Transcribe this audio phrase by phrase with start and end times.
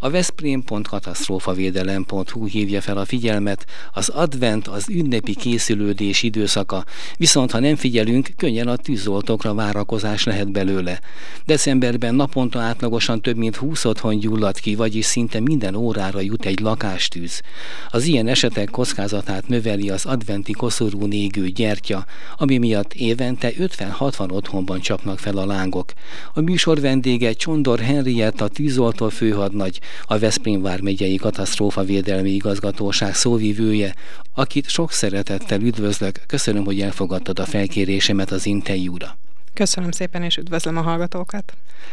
[0.00, 6.84] A Veszprém.katasztrófavédelem.hu hívja fel a figyelmet, az advent az ünnepi készülődés időszaka,
[7.16, 11.00] viszont ha nem figyelünk, könnyen a tűzoltókra várakozás lehet belőle.
[11.46, 16.60] Decemberben naponta átlagosan több mint 20 otthon gyullad ki, vagyis szinte minden órára jut egy
[16.60, 17.40] lakástűz.
[17.88, 22.04] Az ilyen esetek kockázatát növeli az adventi koszorú négő gyertya,
[22.36, 25.92] ami miatt évente 50-60 otthonban csapnak fel a lángok.
[26.34, 33.94] A műsor vendége Csondor Henrietta tűzoltó főhadnagy, a Veszprém vármegyei katasztrófavédelmi igazgatóság szóvivője,
[34.34, 36.20] akit sok szeretettel üdvözlök.
[36.26, 39.18] Köszönöm, hogy elfogadtad a felkérésemet az interjúra.
[39.54, 41.52] Köszönöm szépen, és üdvözlöm a hallgatókat.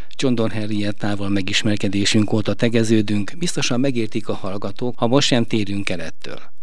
[0.09, 6.54] Csondor Henriettával megismerkedésünk óta tegeződünk, biztosan megértik a hallgatók, ha most sem térünk el ettől.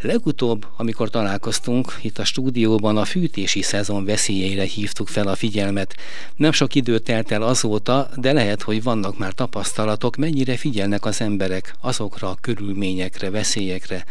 [0.00, 5.94] Legutóbb, amikor találkoztunk itt a stúdióban, a fűtési szezon veszélyeire hívtuk fel a figyelmet.
[6.36, 11.20] Nem sok idő telt el azóta, de lehet, hogy vannak már tapasztalatok, mennyire figyelnek az
[11.20, 14.04] emberek azokra a körülményekre, veszélyekre,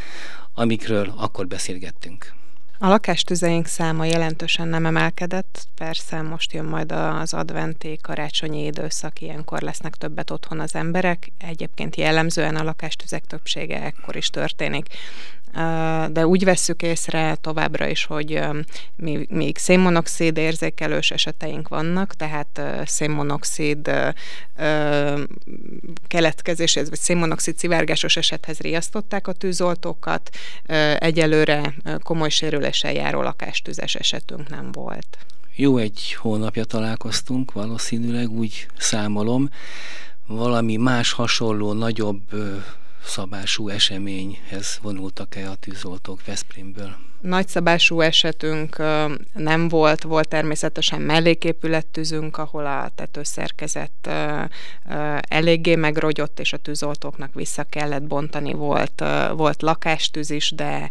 [0.54, 2.34] amikről akkor beszélgettünk.
[2.84, 9.62] A lakástüzeink száma jelentősen nem emelkedett, persze most jön majd az adventi, karácsonyi időszak, ilyenkor
[9.62, 11.32] lesznek többet otthon az emberek.
[11.38, 14.88] Egyébként jellemzően a lakástüzek többsége ekkor is történik
[16.12, 18.40] de úgy vesszük észre továbbra is, hogy
[19.30, 23.92] még szénmonoxid érzékelős eseteink vannak, tehát szénmonoxid
[26.08, 30.30] keletkezéshez, vagy szénmonoxid szivárgásos esethez riasztották a tűzoltókat.
[30.98, 31.74] Egyelőre
[32.04, 35.18] komoly sérüléssel járó lakástüzes esetünk nem volt.
[35.56, 39.50] Jó egy hónapja találkoztunk, valószínűleg úgy számolom.
[40.28, 42.22] Valami más hasonló, nagyobb
[43.04, 47.13] szabású eseményhez vonultak-e a tűzoltók Veszprémből?
[47.24, 48.78] Nagyszabású esetünk
[49.34, 54.10] nem volt, volt természetesen melléképülettűzünk, ahol a tetőszerkezet
[55.22, 58.54] eléggé megrogyott, és a tűzoltóknak vissza kellett bontani.
[58.54, 59.04] Volt,
[59.36, 60.90] volt lakástűz is, de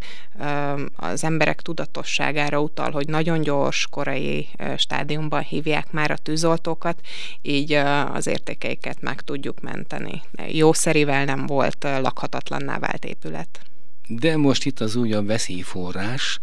[0.97, 7.01] az emberek tudatosságára utal, hogy nagyon gyors, korai stádiumban hívják már a tűzoltókat,
[7.43, 7.73] így
[8.13, 10.23] az értékeiket meg tudjuk menteni.
[10.49, 13.61] Jószerivel nem volt lakhatatlanná vált épület.
[14.09, 16.39] De most itt az újabb veszélyforrás.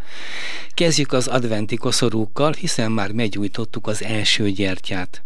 [0.73, 5.21] Kezdjük az adventi koszorúkkal, hiszen már meggyújtottuk az első gyertyát.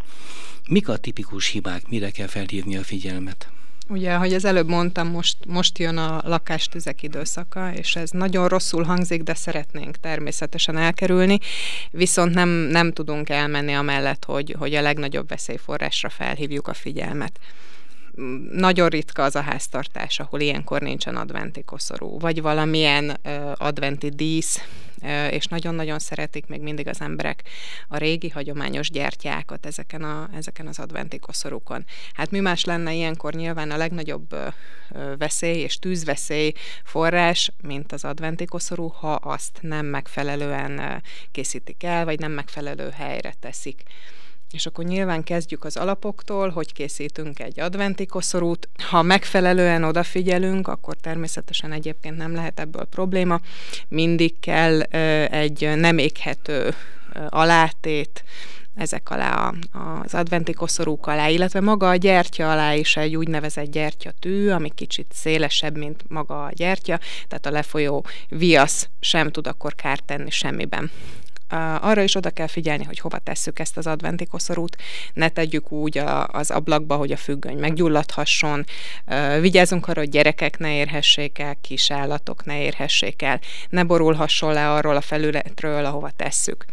[0.70, 3.48] Mik a tipikus hibák, mire kell felhívni a figyelmet?
[3.90, 8.84] Ugye, ahogy az előbb mondtam, most, most jön a lakástüzek időszaka, és ez nagyon rosszul
[8.84, 11.40] hangzik, de szeretnénk természetesen elkerülni,
[11.92, 17.40] viszont nem, nem tudunk elmenni amellett, hogy, hogy a legnagyobb veszélyforrásra felhívjuk a figyelmet
[18.52, 24.62] nagyon ritka az a háztartás, ahol ilyenkor nincsen adventi koszorú, vagy valamilyen uh, adventi dísz,
[25.02, 27.44] uh, és nagyon-nagyon szeretik még mindig az emberek
[27.88, 31.86] a régi hagyományos gyertyákat ezeken, a, ezeken az adventi koszorúkon.
[32.14, 36.52] Hát mi más lenne ilyenkor nyilván a legnagyobb uh, veszély és tűzveszély
[36.84, 43.34] forrás, mint az adventi koszorú, ha azt nem megfelelően készítik el, vagy nem megfelelő helyre
[43.40, 43.84] teszik.
[44.54, 48.70] És akkor nyilván kezdjük az alapoktól, hogy készítünk egy adventi koszorút.
[48.90, 53.40] Ha megfelelően odafigyelünk, akkor természetesen egyébként nem lehet ebből probléma.
[53.88, 56.74] Mindig kell egy nem éghető
[57.30, 58.24] alátét,
[58.76, 59.54] ezek alá
[60.04, 65.12] az adventi koszorúk alá, illetve maga a gyertya alá is egy úgynevezett gyertyatű, ami kicsit
[65.14, 70.92] szélesebb, mint maga a gyertya, tehát a lefolyó viasz sem tud akkor kárt tenni semmiben
[71.82, 74.78] arra is oda kell figyelni, hogy hova tesszük ezt az adventi koszorút,
[75.14, 78.66] ne tegyük úgy a, az ablakba, hogy a függöny meggyulladhasson,
[79.40, 84.72] vigyázzunk arra, hogy gyerekek ne érhessék el, kis állatok ne érhessék el, ne borulhasson le
[84.72, 86.66] arról a felületről, ahova tesszük.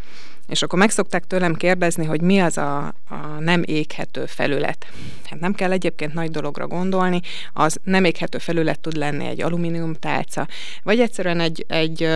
[0.50, 4.86] És akkor megszokták tőlem kérdezni, hogy mi az a, a nem éghető felület.
[5.24, 7.20] Hát nem kell egyébként nagy dologra gondolni,
[7.52, 10.48] az nem éghető felület tud lenni egy alumínium tálca,
[10.82, 12.08] vagy egyszerűen egy, egy,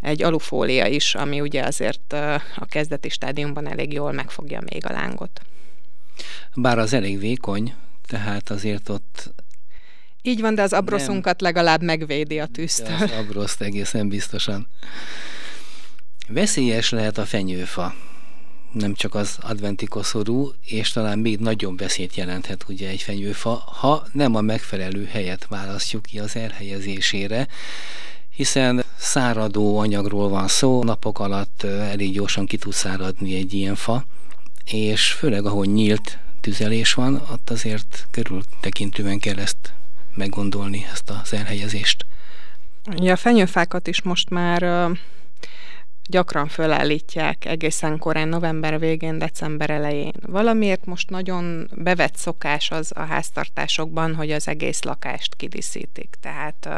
[0.00, 2.12] egy alufólia is, ami ugye azért
[2.56, 5.40] a kezdeti stádiumban elég jól megfogja még a lángot.
[6.54, 7.74] Bár az elég vékony,
[8.06, 9.32] tehát azért ott
[10.22, 12.96] így van, de az abroszunkat nem, legalább megvédi a tűztől.
[13.00, 14.68] Az abroszt egészen biztosan.
[16.32, 17.94] Veszélyes lehet a fenyőfa,
[18.72, 24.06] nem csak az adventi koszorú, és talán még nagyobb veszélyt jelenthet ugye egy fenyőfa, ha
[24.12, 27.48] nem a megfelelő helyet választjuk ki az elhelyezésére,
[28.30, 34.04] hiszen száradó anyagról van szó, napok alatt elég gyorsan ki tud száradni egy ilyen fa,
[34.64, 39.72] és főleg ahol nyílt tüzelés van, ott azért körültekintően kell ezt
[40.14, 42.06] meggondolni, ezt az elhelyezést.
[42.96, 44.90] Ja, a fenyőfákat is most már
[46.10, 50.12] gyakran fölállítják egészen korán, november végén, december elején.
[50.26, 56.16] Valamiért most nagyon bevett szokás az a háztartásokban, hogy az egész lakást kidíszítik.
[56.20, 56.68] Tehát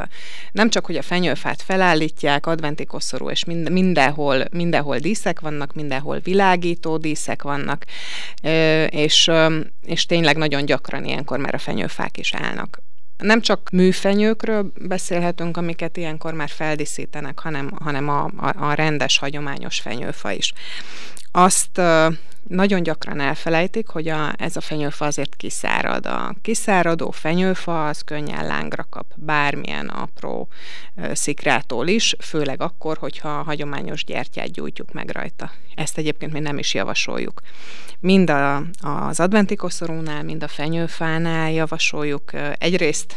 [0.52, 6.96] nem csak, hogy a fenyőfát felállítják, adventi koszorú, és mindenhol, mindenhol díszek vannak, mindenhol világító
[6.96, 7.84] díszek vannak,
[8.88, 9.30] és,
[9.86, 12.82] és tényleg nagyon gyakran ilyenkor már a fenyőfák is állnak
[13.22, 19.80] nem csak műfenyőkről beszélhetünk, amiket ilyenkor már feldíszítenek, hanem, hanem a, a, a rendes, hagyományos
[19.80, 20.52] fenyőfa is.
[21.32, 21.80] Azt
[22.48, 26.06] nagyon gyakran elfelejtik, hogy a, ez a fenyőfa azért kiszárad.
[26.06, 30.48] A kiszáradó fenyőfa az könnyen lángra kap bármilyen apró
[31.12, 35.50] szikrától is, főleg akkor, hogyha a hagyományos gyertyát gyújtjuk meg rajta.
[35.74, 37.40] Ezt egyébként mi nem is javasoljuk.
[38.00, 43.16] Mind a, az adventi koszorúnál, mind a fenyőfánál javasoljuk egyrészt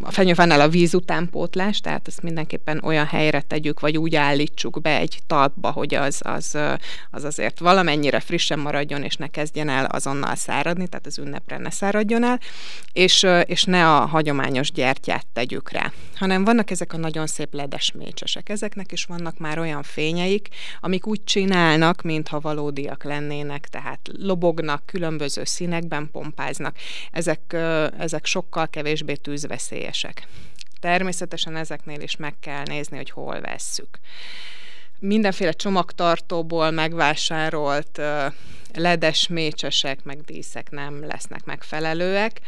[0.00, 4.96] a fenyőfánál a víz utánpótlás, tehát ezt mindenképpen olyan helyre tegyük, vagy úgy állítsuk be
[4.96, 6.58] egy talpba, hogy az, az,
[7.10, 11.70] az azért valamennyire frissen maradjon, és ne kezdjen el azonnal száradni, tehát az ünnepre ne
[11.70, 12.40] száradjon el,
[12.92, 17.92] és, és ne a hagyományos gyertyát tegyük rá, hanem vannak ezek a nagyon szép ledes
[17.92, 18.48] mécsesek.
[18.48, 20.48] Ezeknek is vannak már olyan fényeik,
[20.80, 26.76] amik úgy csinálnak, mintha valódiak lennének, tehát lobognak, különböző színekben pompáznak.
[27.10, 27.56] Ezek,
[27.98, 30.26] ezek sokkal kevésbé kevésbé tűzveszélyesek.
[30.80, 33.98] Természetesen ezeknél is meg kell nézni, hogy hol vesszük.
[34.98, 38.00] Mindenféle csomagtartóból megvásárolt
[38.74, 42.40] ledes mécsesek, meg díszek nem lesznek megfelelőek,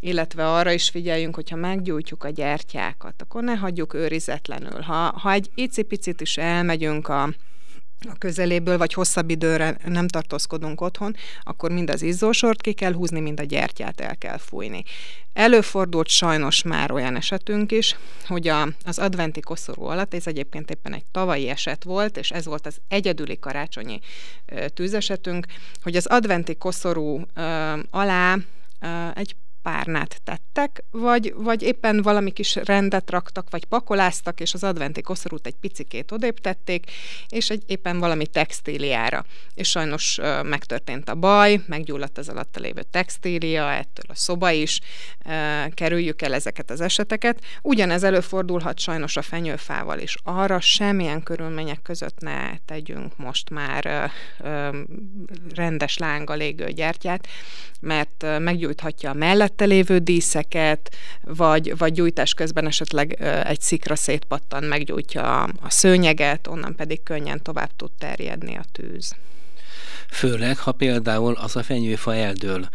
[0.00, 4.80] illetve arra is figyeljünk, hogyha meggyújtjuk a gyertyákat, akkor ne hagyjuk őrizetlenül.
[4.80, 7.28] Ha, ha egy icipicit is elmegyünk a
[8.00, 13.20] a közeléből, vagy hosszabb időre nem tartózkodunk otthon, akkor mind az izzósort ki kell húzni,
[13.20, 14.82] mind a gyertyát el kell fújni.
[15.32, 17.96] Előfordult sajnos már olyan esetünk is,
[18.26, 22.44] hogy a, az adventi koszorú alatt, ez egyébként éppen egy tavalyi eset volt, és ez
[22.44, 24.00] volt az egyedüli karácsonyi
[24.46, 25.46] ö, tűzesetünk,
[25.82, 28.36] hogy az adventi koszorú ö, alá
[29.14, 35.00] egy párnát tettek, vagy, vagy éppen valami kis rendet raktak, vagy pakoláztak, és az adventi
[35.00, 36.90] koszorút egy picikét odébb tették,
[37.28, 39.24] és egy éppen valami textíliára.
[39.54, 44.80] És sajnos ö, megtörtént a baj, meggyulladt az alatta lévő textília, ettől a szoba is,
[45.26, 47.44] ö, kerüljük el ezeket az eseteket.
[47.62, 50.16] Ugyanez előfordulhat sajnos a fenyőfával is.
[50.22, 54.04] Arra semmilyen körülmények között ne tegyünk most már ö,
[54.48, 54.78] ö,
[55.54, 57.26] rendes lánga légő gyertyát,
[57.80, 63.12] mert meggyújthatja a mellett mellette lévő díszeket, vagy, vagy gyújtás közben esetleg
[63.44, 69.14] egy szikra szétpattan, meggyújtja a, a szőnyeget, onnan pedig könnyen tovább tud terjedni a tűz.
[70.10, 72.68] Főleg, ha például az a fenyőfa eldől.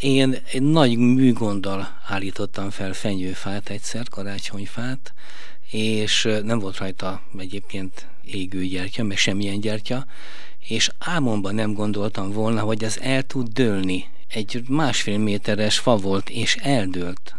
[0.00, 5.12] Én egy nagy műgonddal állítottam fel fenyőfát egyszer, karácsonyfát,
[5.70, 10.06] és nem volt rajta egyébként égő gyertya, meg semmilyen gyertya,
[10.68, 16.30] és álmomban nem gondoltam volna, hogy ez el tud dőlni egy másfél méteres fa volt,
[16.30, 17.34] és eldőlt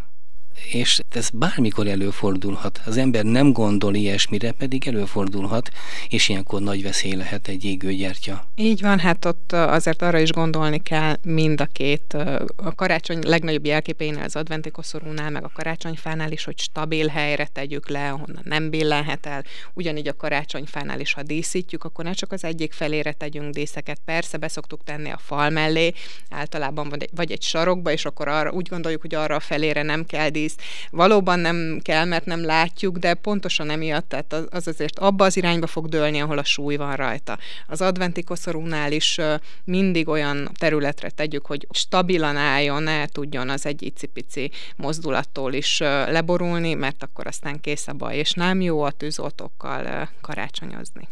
[0.71, 2.81] és ez bármikor előfordulhat.
[2.85, 5.69] Az ember nem gondol ilyesmire, pedig előfordulhat,
[6.09, 8.47] és ilyenkor nagy veszély lehet egy égőgyertya.
[8.55, 12.13] Így van, hát ott azért arra is gondolni kell mind a két,
[12.55, 17.89] a karácsony legnagyobb jelképénél, az adventi koszorúnál, meg a karácsonyfánál is, hogy stabil helyre tegyük
[17.89, 19.43] le, ahonnan nem billenhet el.
[19.73, 23.99] Ugyanígy a karácsonyfánál is, ha díszítjük, akkor ne csak az egyik felére tegyünk díszeket.
[24.05, 25.93] Persze beszoktuk tenni a fal mellé,
[26.29, 29.81] általában vagy egy, vagy egy sarokba, és akkor arra, úgy gondoljuk, hogy arra a felére
[29.81, 30.55] nem kell dísz, egész.
[30.91, 35.67] Valóban nem kell, mert nem látjuk, de pontosan emiatt, tehát az azért abba az irányba
[35.67, 37.37] fog dőlni, ahol a súly van rajta.
[37.67, 39.17] Az adventi koszorúnál is
[39.63, 46.73] mindig olyan területre tegyük, hogy stabilan álljon, ne tudjon az egy icipici mozdulattól is leborulni,
[46.73, 51.07] mert akkor aztán kész a baj, és nem jó a tűzoltókkal karácsonyozni.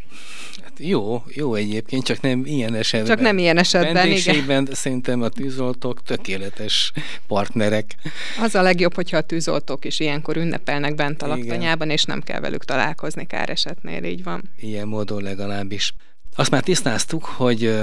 [0.64, 3.10] Hát jó, jó egyébként, csak nem ilyen esetben.
[3.10, 4.68] Csak nem ilyen esetben, igen.
[4.72, 6.92] szerintem a tűzoltók tökéletes
[7.28, 7.96] partnerek.
[8.42, 12.40] Az a legjobb, hogyha a tűzoltók is ilyenkor ünnepelnek bent a laktanyában, és nem kell
[12.40, 14.44] velük találkozni káresetnél, így van.
[14.60, 15.94] Ilyen módon legalábbis.
[16.36, 17.74] Azt már tisztáztuk, hogy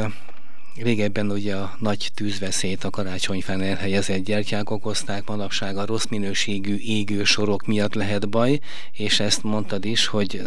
[0.82, 7.24] Régebben ugye a nagy tűzveszélyt a karácsonyfán elhelyezett gyertyák okozták, manapság a rossz minőségű égő
[7.24, 8.60] sorok miatt lehet baj,
[8.92, 10.42] és ezt mondtad is, hogy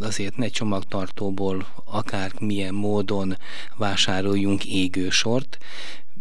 [0.00, 3.36] azért ne csomagtartóból akár milyen módon
[3.76, 5.58] vásároljunk égő sort,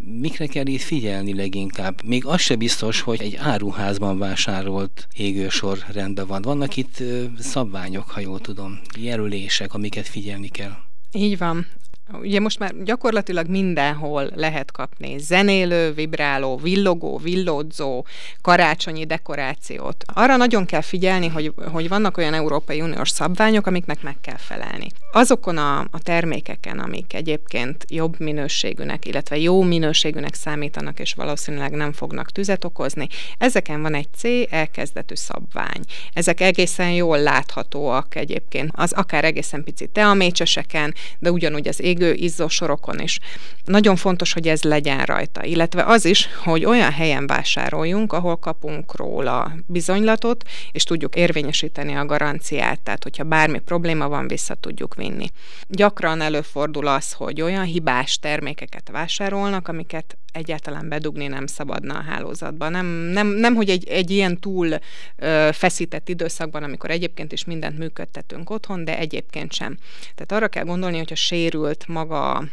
[0.06, 2.03] mikre kell itt figyelni leginkább?
[2.03, 6.41] Még az se biztos, hogy egy áruházban vásárolt égősor rendben van.
[6.41, 7.03] Vannak itt
[7.39, 10.75] szabványok, ha jól tudom, jelölések, amiket figyelni kell.
[11.12, 11.68] Így van.
[12.13, 18.06] Ugye most már gyakorlatilag mindenhol lehet kapni zenélő, vibráló, villogó, villódzó,
[18.42, 20.04] karácsonyi dekorációt.
[20.13, 24.88] Arra nagyon kell figyelni, hogy, hogy vannak olyan Európai Uniós szabványok, amiknek meg kell felelni.
[25.12, 31.92] Azokon a, a termékeken, amik egyébként jobb minőségűnek, illetve jó minőségűnek számítanak, és valószínűleg nem
[31.94, 35.82] fognak tüzet okozni, ezeken van egy C elkezdetű szabvány.
[36.13, 43.00] Ezek egészen jól láthatóak egyébként, az akár egészen pici teamécseseken, de ugyanúgy az égő izzósorokon
[43.00, 43.20] is.
[43.65, 48.96] Nagyon fontos, hogy ez legyen rajta, illetve az is, hogy olyan helyen vásároljunk, ahol kapunk
[48.96, 55.27] róla bizonylatot, és tudjuk érvényesíteni a garanciát, tehát hogyha bármi probléma van, vissza tudjuk vinni.
[55.68, 62.70] Gyakran előfordul az, hogy olyan hibás termékeket vásárolnak, amiket egyáltalán bedugni nem szabadna a hálózatba.
[62.70, 64.79] Nem, nem, nem hogy egy, egy ilyen túl
[65.15, 69.77] ö, feszített időszakban, amikor egyébként is mindent működtetünk otthon, de egyébként sem.
[70.15, 72.46] Tehát arra kell gondolni, hogyha sérült maga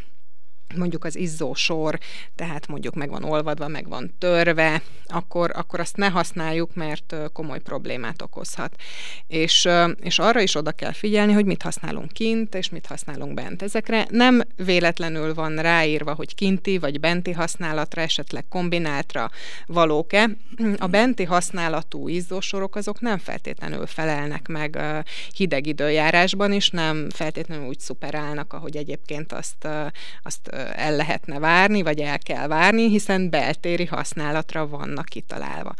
[0.74, 1.98] mondjuk az izzó sor,
[2.34, 7.60] tehát mondjuk meg van olvadva, meg van törve, akkor, akkor azt ne használjuk, mert komoly
[7.60, 8.74] problémát okozhat.
[9.26, 9.68] És,
[10.00, 13.62] és arra is oda kell figyelni, hogy mit használunk kint, és mit használunk bent.
[13.62, 19.30] Ezekre nem véletlenül van ráírva, hogy kinti vagy benti használatra, esetleg kombináltra
[19.66, 20.30] valók-e.
[20.76, 24.78] A benti használatú izzósorok azok nem feltétlenül felelnek meg
[25.34, 29.68] hideg időjárásban is, nem feltétlenül úgy szuperálnak, ahogy egyébként azt,
[30.22, 35.74] azt el lehetne várni, vagy el kell várni, hiszen beltéri használatra vannak kitalálva.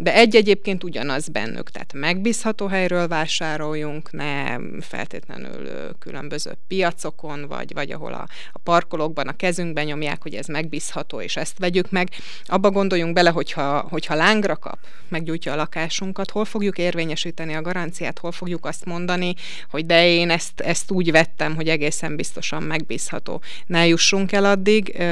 [0.00, 5.68] De egy egyébként ugyanaz bennük, tehát megbízható helyről vásároljunk, ne feltétlenül
[5.98, 11.36] különböző piacokon, vagy, vagy ahol a, a parkolókban a kezünkben nyomják, hogy ez megbízható, és
[11.36, 12.08] ezt vegyük meg.
[12.44, 18.18] Abba gondoljunk bele, hogyha, hogyha lángra kap, meggyújtja a lakásunkat, hol fogjuk érvényesíteni a garanciát,
[18.18, 19.34] hol fogjuk azt mondani,
[19.70, 23.42] hogy de én ezt, ezt úgy vettem, hogy egészen biztosan megbízható.
[23.66, 25.02] Ne jussunk el addig,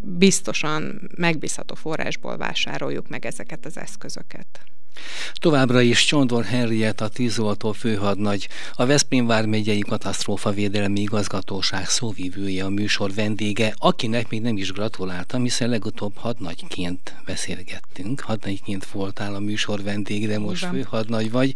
[0.00, 4.60] biztosan megbízható forrásból vásároljuk meg ezeket az eszközöket.
[5.34, 13.74] Továbbra is Csondor Henrietta tűzoltó főhadnagy, a Veszprém vármegyei katasztrófavédelmi igazgatóság szóvivője a műsor vendége,
[13.78, 18.20] akinek még nem is gratuláltam, hiszen legutóbb hadnagyként beszélgettünk.
[18.20, 20.74] Hadnagyként voltál a műsor vendég, de most Igen.
[20.74, 21.54] főhadnagy vagy.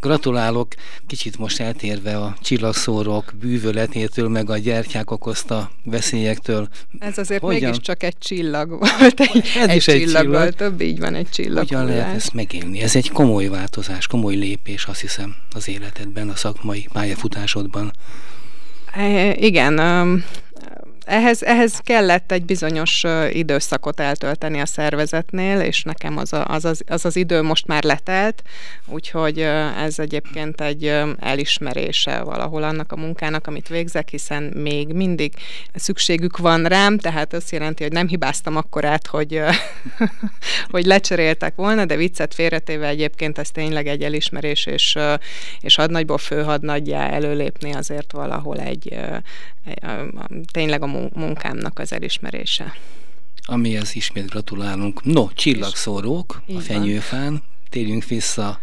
[0.00, 0.74] Gratulálok,
[1.06, 6.68] kicsit most eltérve a csillagszórok bűvöletétől, meg a gyertyák okozta veszélyektől.
[6.98, 7.60] Ez azért Hogyan?
[7.60, 9.20] mégiscsak egy csillag volt.
[9.20, 11.58] Egy, Ez egy is egy csillag, csillag volt, több így van egy csillag.
[11.58, 12.77] Hogyan lehet ezt megélni?
[12.78, 12.90] Tenni.
[12.90, 17.92] Ez egy komoly változás, komoly lépés, azt hiszem, az életedben, a szakmai pályafutásodban.
[18.92, 19.78] E, igen,
[21.08, 26.82] ehhez, ehhez kellett egy bizonyos időszakot eltölteni a szervezetnél, és nekem az, a, az, az,
[26.86, 28.42] az az idő most már letelt,
[28.86, 29.38] úgyhogy
[29.84, 35.32] ez egyébként egy elismerése valahol annak a munkának, amit végzek, hiszen még mindig
[35.74, 39.42] szükségük van rám, tehát azt jelenti, hogy nem hibáztam akkor át, hogy,
[40.70, 44.98] hogy lecseréltek volna, de viccet félretéve egyébként ez tényleg egy elismerés, és,
[45.60, 48.96] és hadnagyból főhadnaggyá előlépni azért valahol egy
[50.52, 52.74] tényleg a munkámnak az elismerése.
[53.44, 55.04] Amihez ismét gratulálunk.
[55.04, 58.60] No, csillagszórók a fenyőfán, térjünk vissza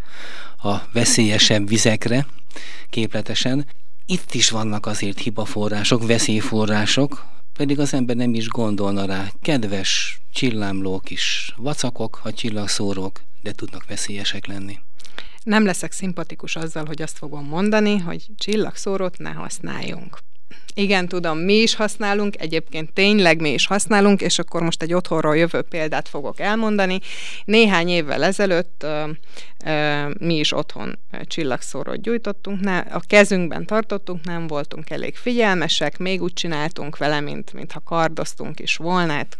[0.63, 2.25] a veszélyesebb vizekre
[2.89, 3.65] képletesen.
[4.05, 7.25] Itt is vannak azért hibaforrások, veszélyforrások,
[7.57, 9.31] pedig az ember nem is gondolna rá.
[9.41, 14.79] Kedves csillámló kis vacakok, a csillagszórók, de tudnak veszélyesek lenni.
[15.43, 20.17] Nem leszek szimpatikus azzal, hogy azt fogom mondani, hogy csillagszórót ne használjunk.
[20.77, 25.37] Igen, tudom, mi is használunk, egyébként tényleg mi is használunk, és akkor most egy otthonról
[25.37, 26.99] jövő példát fogok elmondani.
[27.45, 29.09] Néhány évvel ezelőtt ö,
[29.65, 36.21] ö, mi is otthon csillagszórót gyújtottunk, ne, a kezünkben tartottunk, nem voltunk elég figyelmesek, még
[36.21, 39.37] úgy csináltunk vele, mint, mintha kardoztunk is volna, hát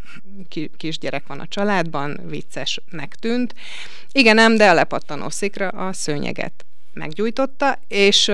[0.50, 3.54] ki, kisgyerek van a családban, viccesnek tűnt.
[4.12, 8.32] Igen, nem, de a lepattanó szikra a szőnyeget meggyújtotta, és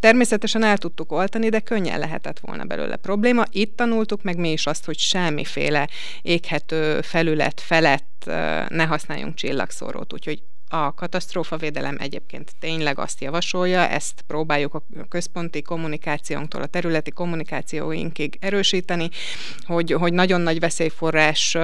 [0.00, 3.44] természetesen el tudtuk oltani, de könnyen lehetett volna belőle probléma.
[3.50, 5.88] Itt tanultuk meg mi is azt, hogy semmiféle
[6.22, 8.22] éghető felület felett
[8.68, 10.42] ne használjunk csillagszórót, úgyhogy
[10.72, 19.08] a katasztrófavédelem egyébként tényleg azt javasolja, ezt próbáljuk a központi kommunikációnktól a területi kommunikációinkig erősíteni,
[19.66, 21.56] hogy, hogy nagyon nagy veszélyforrás,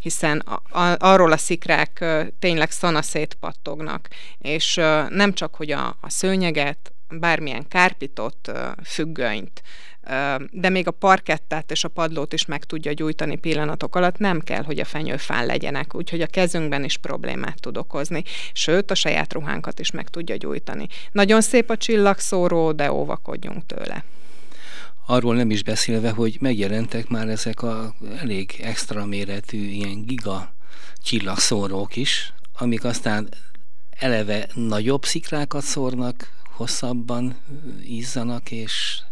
[0.00, 2.04] hiszen a, a, arról a szikrák
[2.38, 4.74] tényleg szanaszét pattognak, és
[5.08, 8.52] nem csak, hogy a, a szőnyeget, bármilyen kárpitot,
[8.84, 9.62] függönyt,
[10.50, 14.62] de még a parkettát és a padlót is meg tudja gyújtani pillanatok alatt, nem kell,
[14.62, 19.78] hogy a fenyőfán legyenek, úgyhogy a kezünkben is problémát tud okozni, sőt a saját ruhánkat
[19.78, 20.86] is meg tudja gyújtani.
[21.12, 24.04] Nagyon szép a csillagszóró, de óvakodjunk tőle.
[25.06, 30.54] Arról nem is beszélve, hogy megjelentek már ezek a elég extra méretű ilyen giga
[31.02, 33.28] csillagszórók is, amik aztán
[33.90, 37.36] eleve nagyobb szikrákat szórnak, hosszabban
[37.84, 39.02] ízzanak, és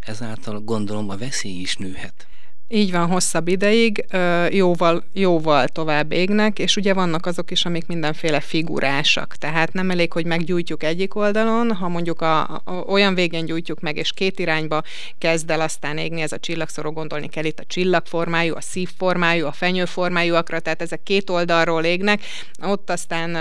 [0.00, 2.26] ezáltal gondolom a veszély is nőhet.
[2.72, 4.04] Így van, hosszabb ideig,
[4.50, 9.36] jóval, jóval tovább égnek, és ugye vannak azok is, amik mindenféle figurásak.
[9.36, 13.96] Tehát nem elég, hogy meggyújtjuk egyik oldalon, ha mondjuk a, a, olyan végén gyújtjuk meg,
[13.96, 14.82] és két irányba
[15.18, 19.52] kezd el aztán égni ez a csillagszoró, gondolni kell itt a csillagformájú, a szívformájú, a
[19.52, 22.20] fenyőformájúakra, tehát ezek két oldalról égnek,
[22.62, 23.34] ott aztán,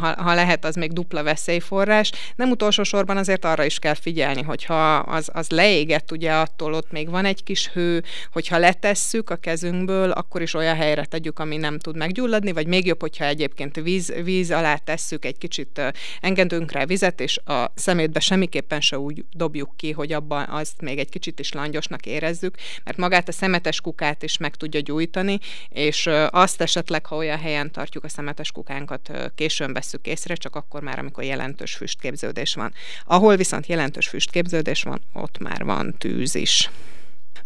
[0.00, 2.12] ha, ha lehet, az még dupla veszélyforrás.
[2.36, 6.90] Nem utolsó sorban azért arra is kell figyelni, hogyha az, az leégett, ugye attól ott
[6.90, 11.56] még van egy kis hő, hogyha letesszük a kezünkből, akkor is olyan helyre tegyük, ami
[11.56, 15.80] nem tud meggyulladni, vagy még jobb, hogyha egyébként víz, víz alá tesszük, egy kicsit
[16.20, 20.98] engedünk rá vizet, és a szemétbe semmiképpen se úgy dobjuk ki, hogy abban azt még
[20.98, 26.08] egy kicsit is langyosnak érezzük, mert magát a szemetes kukát is meg tudja gyújtani, és
[26.30, 30.98] azt esetleg, ha olyan helyen tartjuk a szemetes kukánkat, későn veszük észre, csak akkor már,
[30.98, 32.72] amikor jelentős füstképződés van.
[33.04, 36.70] Ahol viszont jelentős füstképződés van, ott már van tűz is.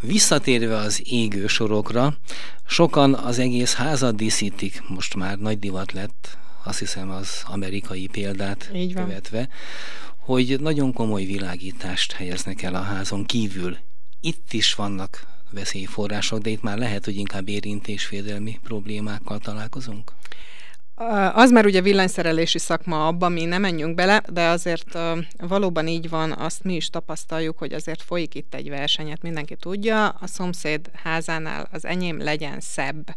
[0.02, 2.16] Visszatérve az égő sorokra,
[2.66, 8.70] sokan az egész házat díszítik, most már nagy divat lett, azt hiszem az amerikai példát
[8.74, 9.04] Így van.
[9.04, 9.48] követve,
[10.18, 13.76] hogy nagyon komoly világítást helyeznek el a házon kívül.
[14.20, 20.12] Itt is vannak veszélyforrások, de itt már lehet, hogy inkább érintésvédelmi problémákkal találkozunk?
[21.34, 24.98] Az már ugye villanyszerelési szakma abban, mi nem menjünk bele, de azért
[25.38, 30.08] valóban így van, azt mi is tapasztaljuk, hogy azért folyik itt egy versenyet, mindenki tudja,
[30.08, 33.14] a szomszéd házánál az enyém legyen szebb.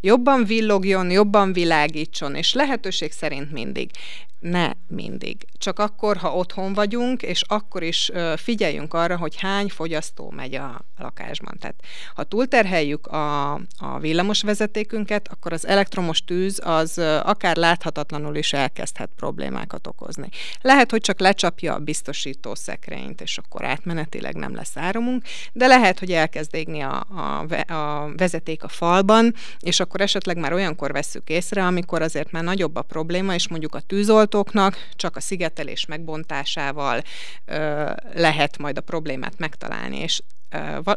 [0.00, 3.90] Jobban villogjon, jobban világítson, és lehetőség szerint mindig
[4.38, 5.46] ne mindig.
[5.58, 10.84] Csak akkor, ha otthon vagyunk, és akkor is figyeljünk arra, hogy hány fogyasztó megy a
[10.96, 11.56] lakásban.
[11.60, 11.74] Tehát
[12.14, 19.10] ha túlterheljük a, a villamos vezetékünket, akkor az elektromos tűz az akár láthatatlanul is elkezdhet
[19.16, 20.28] problémákat okozni.
[20.60, 25.98] Lehet, hogy csak lecsapja a biztosító szekrényt, és akkor átmenetileg nem lesz áramunk, de lehet,
[25.98, 31.28] hogy elkezd égni a, a, a vezeték a falban, és akkor esetleg már olyankor vesszük
[31.28, 35.86] észre, amikor azért már nagyobb a probléma, és mondjuk a tűzolt tűzoltóknak csak a szigetelés
[35.86, 37.02] megbontásával
[37.44, 40.20] ö, lehet majd a problémát megtalálni, és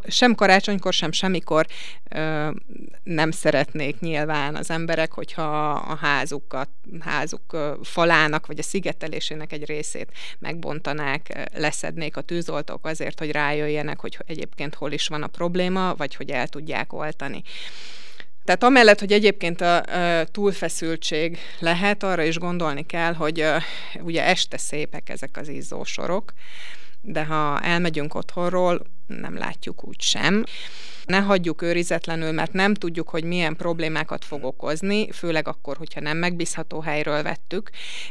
[0.07, 1.65] sem karácsonykor, sem semmikor
[3.03, 10.11] nem szeretnék nyilván az emberek, hogyha a házukat, házuk falának, vagy a szigetelésének egy részét
[10.39, 16.15] megbontanák, leszednék a tűzoltók azért, hogy rájöjjenek, hogy egyébként hol is van a probléma, vagy
[16.15, 17.43] hogy el tudják oltani.
[18.43, 19.77] Tehát amellett, hogy egyébként a,
[20.19, 23.61] a túlfeszültség lehet, arra is gondolni kell, hogy a,
[24.01, 26.33] ugye este szépek ezek az izzósorok,
[27.01, 30.43] de ha elmegyünk otthonról, nem látjuk úgy sem.
[31.11, 36.17] Ne hagyjuk őrizetlenül, mert nem tudjuk, hogy milyen problémákat fog okozni, főleg akkor, hogyha nem
[36.17, 37.69] megbízható helyről vettük,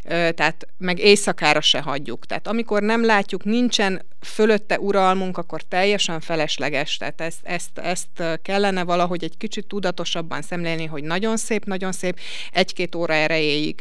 [0.09, 2.27] tehát meg éjszakára se hagyjuk.
[2.27, 6.97] Tehát amikor nem látjuk, nincsen fölötte uralmunk, akkor teljesen felesleges.
[6.97, 12.19] Tehát ezt, ezt, ezt kellene valahogy egy kicsit tudatosabban szemlélni, hogy nagyon szép, nagyon szép,
[12.53, 13.81] egy-két óra erejéig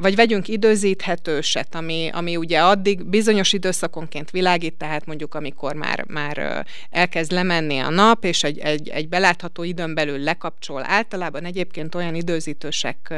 [0.00, 6.66] vagy vegyünk időzíthetőset, ami, ami ugye addig bizonyos időszakonként világít, tehát mondjuk amikor már, már
[6.90, 10.84] elkezd lemenni a nap, és egy, egy, egy belátható időn belül lekapcsol.
[10.86, 13.14] Általában egyébként olyan időzítősek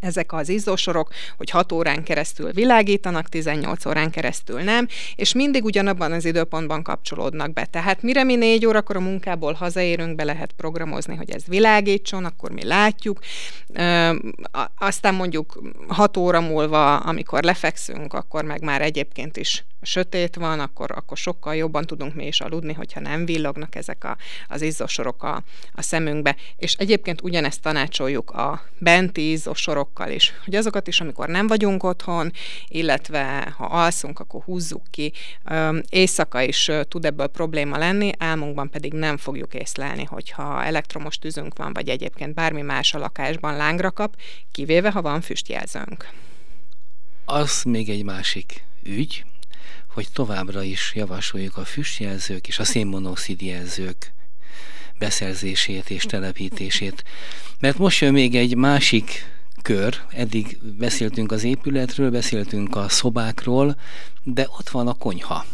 [0.00, 6.12] ezek az izzósorok, hogy 6 órán keresztül világítanak, 18 órán keresztül nem, és mindig ugyanabban
[6.12, 7.64] az időpontban kapcsolódnak be.
[7.64, 12.50] Tehát mire mi 4 órakor a munkából hazaérünk, be lehet programozni, hogy ez világítson, akkor
[12.50, 13.18] mi látjuk.
[14.78, 20.90] Aztán mondjuk 6 óra múlva, amikor lefekszünk, akkor meg már egyébként is sötét van, akkor,
[20.90, 24.16] akkor sokkal jobban tudunk mi is aludni, hogyha nem villognak ezek a,
[24.48, 26.36] az izzósorok a, a szemünkbe.
[26.56, 32.32] És egyébként ugyanezt tanácsoljuk a benti izzósorokkal is, hogy azokat is, amikor nem vagyunk otthon,
[32.68, 35.12] illetve ha alszunk, akkor húzzuk ki.
[35.88, 41.72] Éjszaka is tud ebből probléma lenni, álmunkban pedig nem fogjuk észlelni, hogyha elektromos tűzünk van,
[41.72, 44.16] vagy egyébként bármi más a lakásban lángra kap,
[44.52, 46.08] kivéve ha van füstjelzőnk.
[47.24, 49.24] Az még egy másik ügy,
[49.96, 54.12] hogy továbbra is javasoljuk a füstjelzők és a szénmonoxid jelzők
[54.98, 57.04] beszerzését és telepítését.
[57.60, 59.24] Mert most jön még egy másik
[59.62, 63.76] kör, eddig beszéltünk az épületről, beszéltünk a szobákról,
[64.22, 65.46] de ott van a konyha.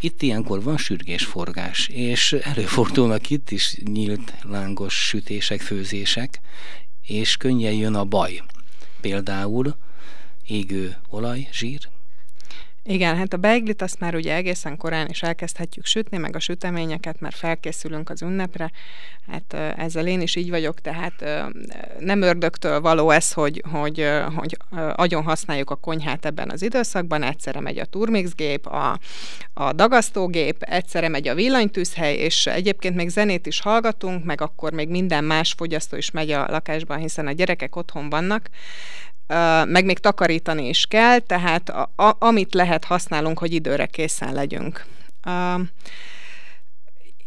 [0.00, 6.40] Itt ilyenkor van sürgésforgás, és előfordulnak itt is nyílt lángos sütések, főzések,
[7.02, 8.42] és könnyen jön a baj.
[9.00, 9.76] Például
[10.46, 11.88] égő olaj, zsír,
[12.90, 17.20] Igen, hát a beiglit azt már ugye egészen korán is elkezdhetjük sütni, meg a süteményeket,
[17.20, 18.70] mert felkészülünk az ünnepre.
[19.26, 21.24] Hát ezzel én is így vagyok, tehát
[21.98, 24.56] nem ördögtől való ez, hogy, hogy, hogy
[24.94, 27.22] agyon használjuk a konyhát ebben az időszakban.
[27.22, 28.98] Egyszerre megy a turmixgép, a,
[29.54, 34.88] a dagasztógép, egyszerre megy a villanytűzhely, és egyébként még zenét is hallgatunk, meg akkor még
[34.88, 38.48] minden más fogyasztó is megy a lakásban, hiszen a gyerekek otthon vannak
[39.66, 44.84] meg még takarítani is kell, tehát a, a, amit lehet használunk, hogy időre készen legyünk.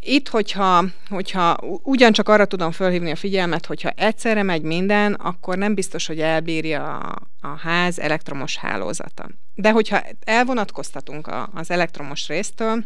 [0.04, 5.74] Itt, hogyha, hogyha ugyancsak arra tudom fölhívni a figyelmet, hogyha egyszerre megy minden, akkor nem
[5.74, 9.30] biztos, hogy elbírja a, a ház elektromos hálózata.
[9.54, 12.84] De hogyha elvonatkoztatunk a, az elektromos résztől,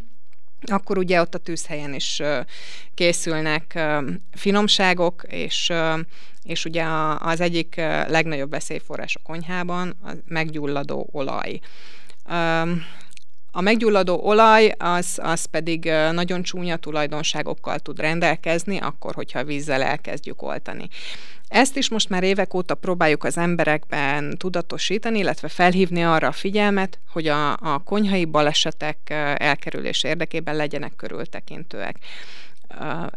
[0.66, 2.22] akkor ugye ott a tűzhelyen is
[2.94, 3.80] készülnek
[4.32, 5.74] finomságok, és,
[6.44, 6.86] és ugye
[7.20, 7.76] az egyik
[8.08, 11.60] legnagyobb veszélyforrás a konyhában a meggyulladó olaj.
[13.58, 20.42] A meggyulladó olaj az, az pedig nagyon csúnya tulajdonságokkal tud rendelkezni, akkor, hogyha vízzel elkezdjük
[20.42, 20.88] oltani.
[21.48, 27.00] Ezt is most már évek óta próbáljuk az emberekben tudatosítani, illetve felhívni arra a figyelmet,
[27.12, 28.98] hogy a, a konyhai balesetek
[29.38, 31.96] elkerülés érdekében legyenek körültekintőek.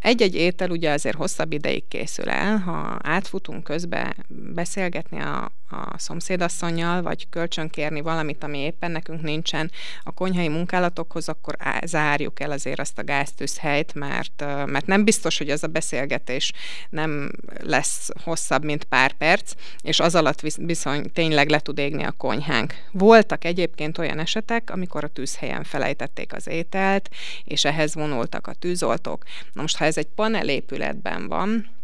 [0.00, 4.14] Egy-egy étel ugye azért hosszabb ideig készül el, ha átfutunk közbe
[4.54, 9.70] beszélgetni a, a szomszédasszonyjal, vagy kölcsönkérni valamit, ami éppen nekünk nincsen
[10.02, 15.38] a konyhai munkálatokhoz, akkor á, zárjuk el azért azt a gáztűzhelyt, mert, mert nem biztos,
[15.38, 16.52] hogy ez a beszélgetés
[16.90, 19.52] nem lesz hosszabb, mint pár perc,
[19.82, 22.74] és az alatt bizony tényleg le tud égni a konyhánk.
[22.92, 27.08] Voltak egyébként olyan esetek, amikor a tűzhelyen felejtették az ételt,
[27.44, 29.24] és ehhez vonultak a tűzoltók.
[29.52, 31.76] Na most, ha ez egy panelépületben van,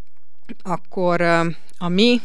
[0.62, 1.20] akkor
[1.78, 2.20] a mi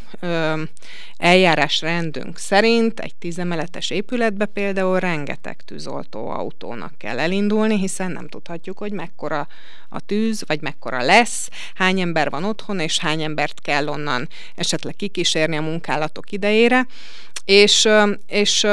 [1.17, 8.91] eljárásrendünk szerint egy tízemeletes épületbe például rengeteg tűzoltó autónak kell elindulni, hiszen nem tudhatjuk, hogy
[8.91, 9.47] mekkora
[9.89, 14.95] a tűz, vagy mekkora lesz, hány ember van otthon, és hány embert kell onnan esetleg
[14.95, 16.88] kikísérni a munkálatok idejére.
[17.45, 17.88] És,
[18.27, 18.67] és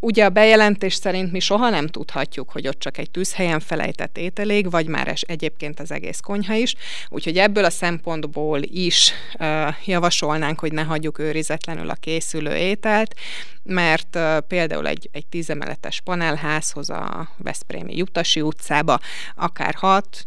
[0.00, 4.70] Ugye a bejelentés szerint mi soha nem tudhatjuk, hogy ott csak egy tűzhelyen felejtett ételég,
[4.70, 6.74] vagy már es egyébként az egész konyha is,
[7.08, 13.14] úgyhogy ebből a szempontból is uh, javasolnánk, hogy ne hagyjuk őrizetlenül a készülő ételt,
[13.62, 18.98] mert uh, például egy, egy tízemeletes panelházhoz a Veszprémi Jutasi utcába
[19.34, 19.76] akár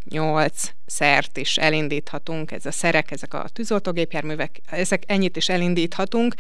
[0.09, 0.49] 6-8
[0.85, 6.35] szert is elindíthatunk, ez a szerek, ezek a tűzoltógépjárművek, ezek ennyit is elindíthatunk,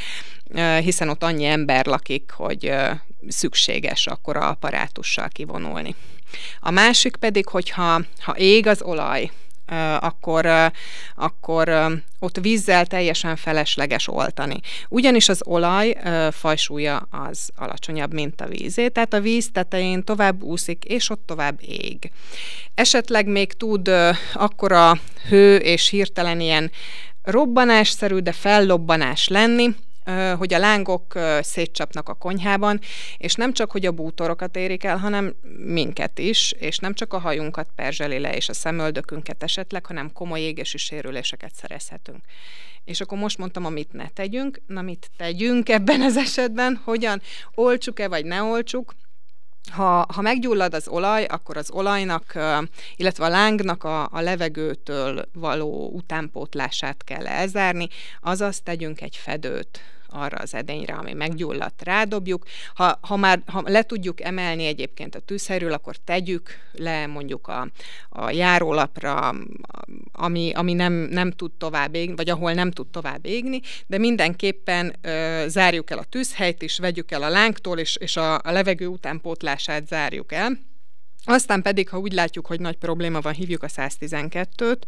[0.79, 2.73] hiszen ott annyi ember lakik, hogy
[3.27, 5.95] szükséges akkor a apparátussal kivonulni.
[6.59, 9.31] A másik pedig, hogyha ha ég az olaj,
[9.99, 10.71] akkor,
[11.15, 11.69] akkor
[12.19, 14.59] ott vízzel teljesen felesleges oltani.
[14.89, 15.95] Ugyanis az olaj
[16.31, 21.59] fajsúlya az alacsonyabb, mint a vízé, tehát a víz tetején tovább úszik, és ott tovább
[21.61, 22.11] ég.
[22.73, 23.91] Esetleg még tud
[24.33, 24.99] akkora
[25.29, 26.71] hő és hirtelen ilyen
[27.23, 29.75] robbanásszerű, de fellobbanás lenni,
[30.37, 32.79] hogy a lángok szétcsapnak a konyhában,
[33.17, 37.19] és nem csak, hogy a bútorokat érik el, hanem minket is, és nem csak a
[37.19, 42.23] hajunkat perzseli le, és a szemöldökünket esetleg, hanem komoly égési sérüléseket szerezhetünk.
[42.83, 47.21] És akkor most mondtam, amit ne tegyünk, na mit tegyünk ebben az esetben, hogyan
[47.55, 48.93] olcsuk-e, vagy ne olcsuk,
[49.71, 52.33] ha, ha meggyullad az olaj, akkor az olajnak,
[52.95, 57.87] illetve a lángnak a, a levegőtől való utánpótlását kell elzárni,
[58.21, 59.79] azaz tegyünk egy fedőt
[60.15, 62.45] arra az edényre, ami meggyulladt, rádobjuk.
[62.73, 67.67] Ha, ha már ha le tudjuk emelni egyébként a tűzhelyről, akkor tegyük le mondjuk a,
[68.09, 69.33] a járólapra,
[70.11, 74.95] ami, ami nem, nem tud tovább égni, vagy ahol nem tud tovább égni, de mindenképpen
[75.01, 78.87] ö, zárjuk el a tűzhelyt is, vegyük el a lángtól, és, és a, a levegő
[78.87, 80.57] utánpótlását zárjuk el.
[81.25, 84.81] Aztán pedig, ha úgy látjuk, hogy nagy probléma van, hívjuk a 112-t.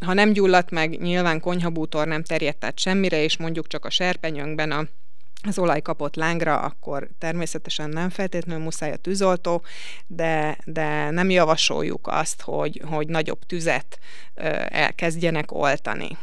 [0.00, 4.70] Ha nem gyulladt meg, nyilván konyhabútor nem terjedt át semmire, és mondjuk csak a serpenyőnkben
[4.70, 4.86] a
[5.42, 9.62] az olaj kapott lángra, akkor természetesen nem feltétlenül muszáj a tűzoltó,
[10.06, 13.98] de, de nem javasoljuk azt, hogy, hogy nagyobb tüzet
[14.68, 16.16] elkezdjenek oltani.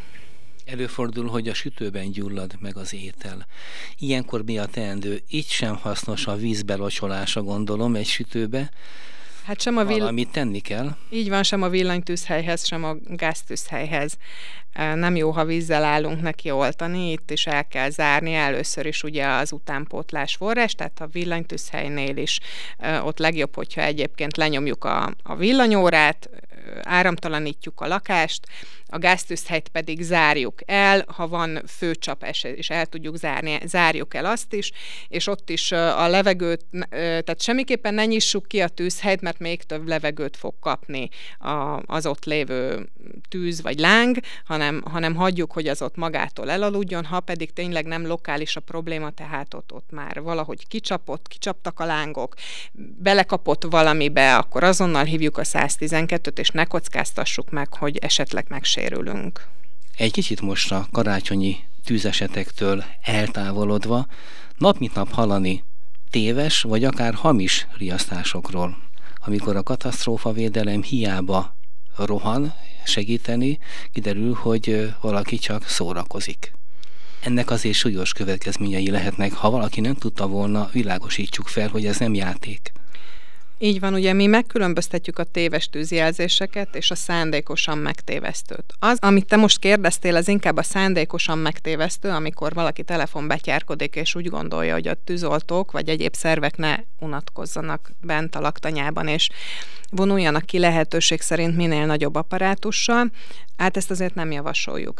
[0.66, 3.46] Előfordul, hogy a sütőben gyullad meg az étel.
[4.00, 5.22] Ilyenkor mi a teendő?
[5.30, 8.72] Így sem hasznos a vízbelocsolása, gondolom, egy sütőbe.
[9.44, 9.98] Hát sem a vill...
[9.98, 10.96] Valamit tenni kell.
[11.10, 14.18] Így van, sem a villanytűzhelyhez, sem a gáztűzhelyhez.
[14.96, 19.28] Nem jó, ha vízzel állunk neki oltani, itt is el kell zárni először is ugye
[19.28, 22.40] az utánpótlás forrás, tehát a villanytűzhelynél is
[23.04, 26.30] ott legjobb, hogyha egyébként lenyomjuk a, a villanyórát,
[26.84, 28.48] áramtalanítjuk a lakást,
[28.88, 34.26] a gáztűzhelyt pedig zárjuk el, ha van főcsap eset, és el tudjuk zárni, zárjuk el
[34.26, 34.72] azt is,
[35.08, 39.88] és ott is a levegőt, tehát semmiképpen ne nyissuk ki a tűzhelyt, mert még több
[39.88, 41.10] levegőt fog kapni
[41.86, 42.90] az ott lévő
[43.30, 48.08] tűz vagy láng, hanem, hanem hagyjuk, hogy az ott magától elaludjon, ha pedig tényleg nem
[48.08, 52.34] lokális a probléma, tehát ott, ott már valahogy kicsapott, kicsaptak a lángok,
[52.98, 59.48] belekapott valamibe, akkor azonnal hívjuk a 112-t, és ne kockáztassuk meg, hogy esetleg megsérülünk.
[59.98, 64.08] Egy kicsit most a karácsonyi tűzesetektől eltávolodva,
[64.58, 65.64] nap mint nap hallani
[66.10, 68.78] téves vagy akár hamis riasztásokról,
[69.26, 71.56] amikor a katasztrófa védelem hiába
[71.96, 72.54] rohan
[72.86, 73.60] segíteni,
[73.92, 76.52] kiderül, hogy valaki csak szórakozik.
[77.22, 82.14] Ennek azért súlyos következményei lehetnek, ha valaki nem tudta volna, világosítsuk fel, hogy ez nem
[82.14, 82.72] játék.
[83.58, 88.74] Így van, ugye mi megkülönböztetjük a téves tűzjelzéseket és a szándékosan megtévesztőt.
[88.80, 94.16] Az, amit te most kérdeztél, az inkább a szándékosan megtévesztő, amikor valaki telefon betyárkodik, és
[94.16, 99.30] úgy gondolja, hogy a tűzoltók vagy egyéb szervek ne unatkozzanak bent a laktanyában, és
[99.92, 103.12] vonuljanak ki lehetőség szerint minél nagyobb apparátussal.
[103.58, 105.00] Hát ezt azért nem javasoljuk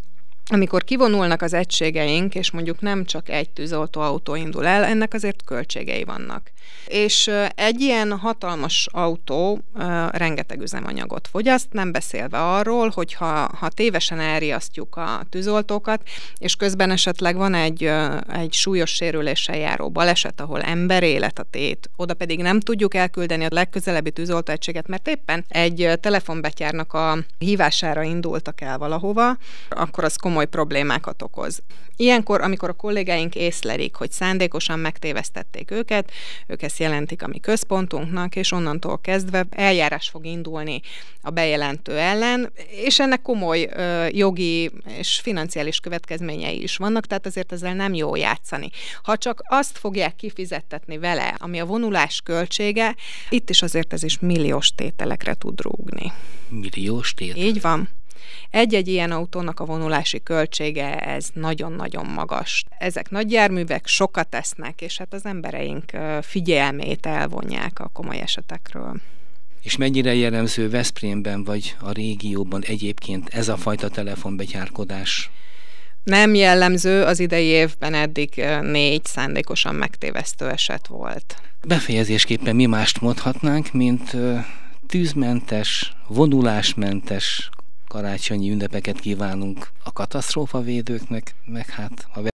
[0.52, 6.04] amikor kivonulnak az egységeink, és mondjuk nem csak egy tűzoltóautó indul el, ennek azért költségei
[6.04, 6.52] vannak.
[6.88, 9.60] És egy ilyen hatalmas autó
[10.12, 16.02] rengeteg üzemanyagot fogyaszt, nem beszélve arról, hogy ha, ha tévesen elriasztjuk a tűzoltókat,
[16.38, 17.92] és közben esetleg van egy,
[18.34, 23.46] egy súlyos sérüléssel járó baleset, ahol ember élet a tét, oda pedig nem tudjuk elküldeni
[23.46, 29.38] a legközelebbi tűzoltóegységet, mert éppen egy telefonbetyárnak a hívására indultak el valahova,
[29.70, 31.62] akkor az komoly komoly problémákat okoz.
[31.96, 36.12] Ilyenkor, amikor a kollégáink észlelik, hogy szándékosan megtévesztették őket,
[36.48, 40.82] ők ezt jelentik a mi központunknak, és onnantól kezdve eljárás fog indulni
[41.22, 47.52] a bejelentő ellen, és ennek komoly ö, jogi és financiális következményei is vannak, tehát azért
[47.52, 48.70] ezzel nem jó játszani.
[49.04, 52.96] Ha csak azt fogják kifizettetni vele, ami a vonulás költsége,
[53.30, 56.12] itt is azért ez is milliós tételekre tud rúgni.
[56.50, 57.44] Milliós tétel?
[57.44, 57.90] Így van.
[58.50, 62.66] Egy-egy ilyen autónak a vonulási költsége ez nagyon-nagyon magas.
[62.78, 69.02] Ezek nagy járművek sokat tesznek, és hát az embereink figyelmét elvonják a komoly esetekről.
[69.62, 75.30] És mennyire jellemző Veszprémben vagy a régióban egyébként ez a fajta telefonbetyárkodás?
[76.04, 81.36] Nem jellemző, az idei évben eddig négy szándékosan megtévesztő eset volt.
[81.68, 84.16] Befejezésképpen mi mást mondhatnánk, mint
[84.88, 87.50] tűzmentes, vonulásmentes
[87.96, 92.35] karácsonyi ünnepeket kívánunk a katasztrófavédőknek, meg hát a